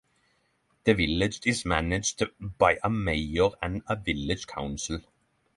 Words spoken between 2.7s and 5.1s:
a mayor and a village council.